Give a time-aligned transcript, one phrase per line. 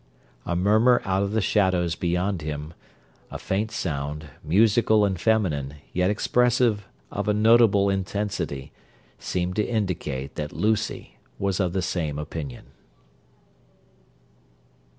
[0.47, 6.87] A murmur out of the shadows beyond him—a faint sound, musical and feminine, yet expressive
[7.11, 12.65] of a notable intensity—seemed to indicate that Lucy was of the same opinion.